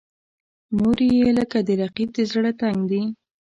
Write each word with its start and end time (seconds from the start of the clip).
نورې 0.77 1.07
یې 1.19 1.29
لکه 1.39 1.57
د 1.67 1.69
رقیب 1.81 2.11
زړه 2.31 2.51
تنګ 2.61 2.79
دي. 2.91 3.01